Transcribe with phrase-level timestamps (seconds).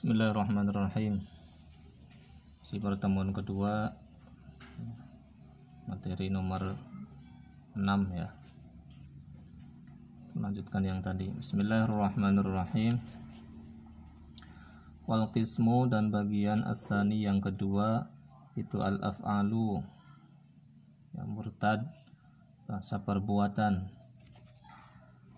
[0.00, 1.20] Bismillahirrahmanirrahim.
[2.64, 3.92] Si pertemuan kedua
[5.84, 6.72] materi nomor
[7.76, 7.84] 6
[8.16, 8.32] ya.
[10.32, 11.28] Melanjutkan yang tadi.
[11.36, 12.96] Bismillahirrahmanirrahim.
[15.04, 18.08] Wal qismu dan bagian asani yang kedua
[18.56, 19.84] itu al af'alu
[21.12, 21.84] yang murtad
[22.64, 23.92] bahasa perbuatan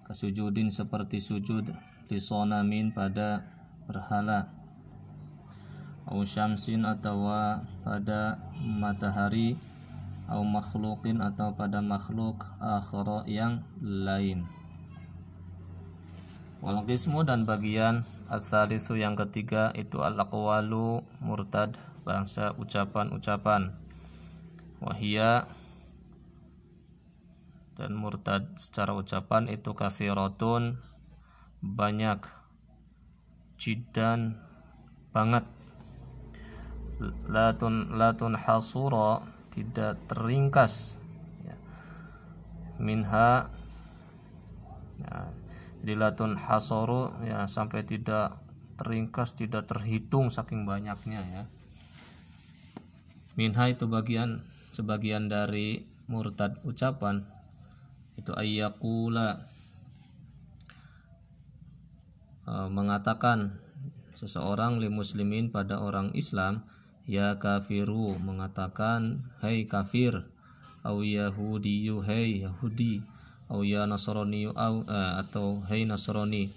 [0.07, 1.67] kesujudin seperti sujud
[2.07, 3.43] lisonamin pada
[3.93, 4.49] berhala.
[6.09, 7.29] Au syamsin atau
[7.85, 9.61] pada matahari
[10.33, 14.49] au makhlukin atau pada makhluk akhara yang lain.
[16.65, 21.77] Wal qismu dan bagian asalisu yang ketiga itu al aqwalu murtad
[22.09, 23.77] bangsa ucapan-ucapan.
[24.81, 25.47] Wahia
[27.77, 30.79] dan murtad secara ucapan itu kathiratun
[31.63, 32.23] banyak
[33.63, 34.35] jidan
[35.15, 35.47] banget.
[37.31, 39.23] Latun latun hasura
[39.55, 40.99] tidak teringkas
[41.47, 41.55] ya.
[42.83, 43.47] minha
[44.99, 45.15] ya,
[45.83, 48.39] jadi latun hasoru ya sampai tidak
[48.79, 51.45] teringkas tidak terhitung saking banyaknya ya.
[53.39, 54.43] Minha itu bagian
[54.75, 57.25] sebagian dari murtad ucapan
[58.21, 59.62] itu ayyakula e,
[62.47, 63.59] mengatakan
[64.13, 66.67] seseorang li muslimin pada orang Islam
[67.07, 70.27] ya kafiru mengatakan hai hey kafir
[70.83, 73.03] au yahudiyu hai hey yahudi
[73.51, 76.51] au ya nasrani au eh, atau hai hey nasrani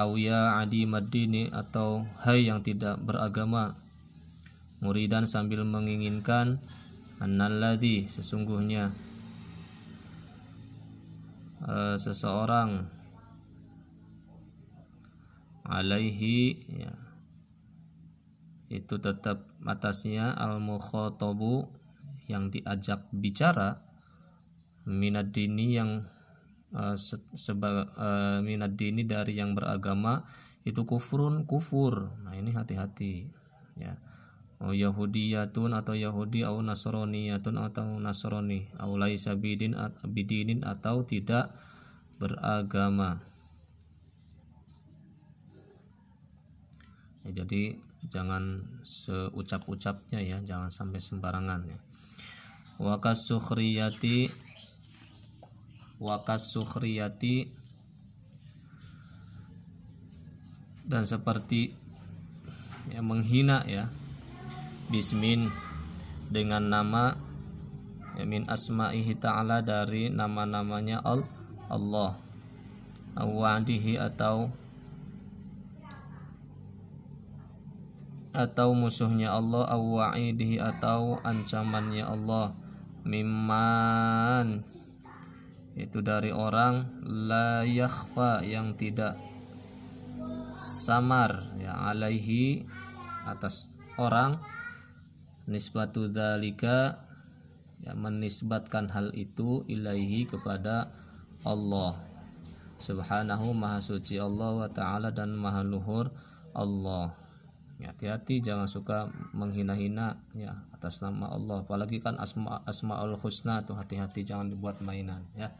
[0.00, 3.76] au ya adi madini atau hai yang tidak beragama.
[4.82, 6.58] Muridan sambil menginginkan
[7.22, 8.90] annalladzi sesungguhnya
[11.62, 12.90] uh, seseorang
[15.62, 16.94] alaihi ya,
[18.72, 21.70] itu tetap atasnya al mukhatabu
[22.26, 23.82] yang diajak bicara
[24.88, 26.10] minad dini yang
[26.74, 26.96] uh,
[27.34, 30.26] seba, uh, minad dini dari yang beragama
[30.62, 32.10] itu kufurun kufur.
[32.22, 33.26] Nah ini hati-hati
[33.78, 33.98] ya.
[34.62, 39.74] Oh Yahudiyatun atau Yahudi atau Nasroniyatun atau Nasrani atau laisa bidin
[40.06, 41.50] bidinin atau tidak
[42.22, 43.18] beragama
[47.26, 47.78] ya, jadi
[48.10, 51.78] jangan seucap-ucapnya ya jangan sampai sembarangan ya.
[52.82, 54.26] Wakas sukhriyati
[56.02, 57.46] wakas sukhriyati
[60.82, 61.78] dan seperti
[62.90, 63.86] ya menghina ya
[64.90, 65.46] bismin
[66.26, 67.14] dengan nama
[68.18, 71.22] ya, min asma'ihi ta'ala dari nama-namanya al
[71.70, 72.18] Allah.
[73.12, 74.48] Awadihi atau
[78.32, 82.56] atau musuhnya Allah awa'idihi atau ancamannya Allah.
[83.04, 84.64] Mimman.
[85.76, 89.20] Itu dari orang la yakhfa yang tidak
[90.56, 92.64] samar ya alaihi
[93.28, 93.68] atas
[94.00, 94.40] orang.
[95.44, 97.04] Nisbatu dzalika
[97.84, 100.88] ya menisbatkan hal itu ilaihi kepada
[101.44, 102.00] Allah.
[102.80, 106.10] Subhanahu maha suci Allah wa ta'ala dan maha luhur
[106.54, 107.21] Allah
[107.82, 111.66] ya, hati-hati jangan suka menghina-hina ya atas nama Allah.
[111.66, 115.50] Apalagi kan asma asmaul husna tuh hati-hati jangan dibuat mainan ya.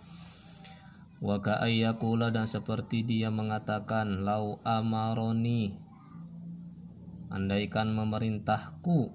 [1.22, 5.74] Wa ka'ayyakula dan seperti dia mengatakan lau amaroni
[7.30, 9.10] andaikan memerintahku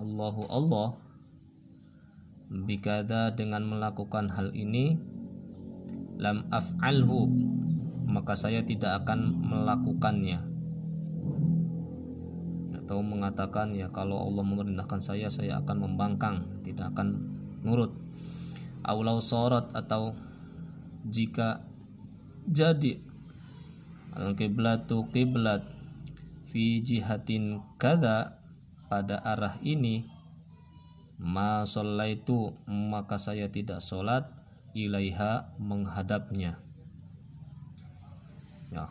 [0.00, 0.98] Allahu Allah
[2.50, 4.98] bikada dengan melakukan hal ini
[6.18, 7.30] lam af'alhu
[8.10, 10.49] maka saya tidak akan melakukannya
[12.90, 17.22] atau mengatakan ya kalau Allah memerintahkan saya saya akan membangkang tidak akan
[17.62, 17.94] nurut.
[18.82, 20.18] Aulau sorot atau
[21.06, 21.62] jika
[22.50, 22.98] jadi.
[24.10, 25.62] Al kiblatu kiblat
[26.50, 28.42] fi jihatin kada
[28.90, 30.10] pada arah ini
[31.14, 31.62] ma
[32.10, 34.26] itu maka saya tidak sholat
[34.74, 36.58] ilaiha menghadapnya.
[38.74, 38.90] Ya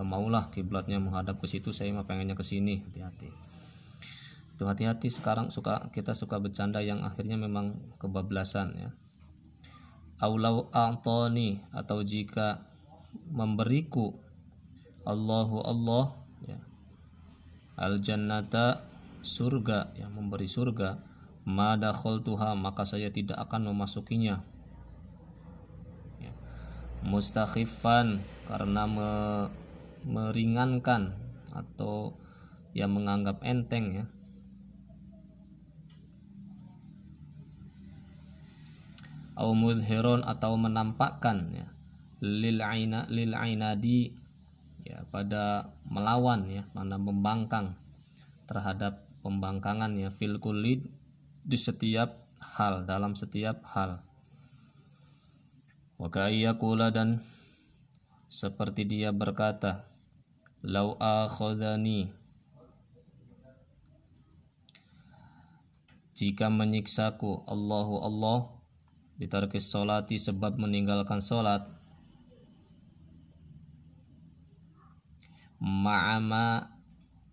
[0.00, 2.80] kemaulah kiblatnya menghadap ke situ saya mah pengennya ke sini.
[2.80, 3.28] Hati-hati.
[4.56, 8.90] Itu hati-hati sekarang suka kita suka bercanda yang akhirnya memang kebablasan ya.
[10.24, 12.64] Aulau a'tani atau jika
[13.28, 14.16] memberiku
[15.04, 16.16] Allahu Allah
[16.48, 16.60] ya.
[17.76, 18.88] Al jannata
[19.20, 20.96] surga yang memberi surga
[21.44, 24.40] madakhaltuha maka saya tidak akan memasukinya.
[27.00, 29.10] Mustakhifan karena me,
[30.04, 31.16] meringankan
[31.52, 32.14] atau
[32.76, 34.06] yang menganggap enteng ya.
[39.40, 41.66] Au mudhiron atau menampakkan ya.
[42.20, 44.12] Lil aina lil ainadi
[44.84, 47.80] ya pada melawan ya mana membangkang
[48.44, 50.84] terhadap pembangkangan ya fil kulid
[51.40, 52.20] di setiap
[52.60, 54.04] hal dalam setiap hal.
[55.96, 56.08] Wa
[56.92, 57.20] dan
[58.30, 59.89] seperti dia berkata
[60.60, 62.12] lau akhadhani.
[66.16, 68.38] Jika menyiksaku Allahu Allah
[69.16, 71.64] ditarkis solati sebab meninggalkan solat
[75.60, 76.68] ma'ama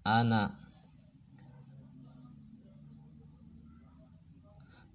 [0.07, 0.55] ana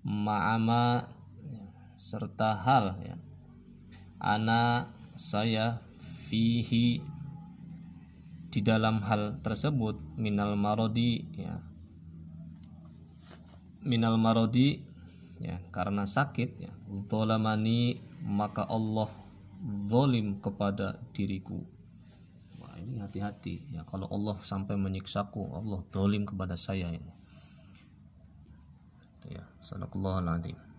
[0.05, 1.08] ma'ama
[2.00, 3.17] serta hal ya.
[4.23, 7.12] Ana saya fihi
[8.53, 11.57] di dalam hal tersebut minal marodi ya.
[13.81, 14.85] Minal marodi
[15.41, 16.73] ya karena sakit ya.
[17.09, 19.09] Zolamani maka Allah
[19.89, 21.65] zolim kepada diriku.
[22.61, 23.89] Wah ini hati-hati ya.
[23.89, 27.13] Kalau Allah sampai menyiksaku Allah zolim kepada saya ini.
[29.33, 30.72] Ya sadaqallahul azim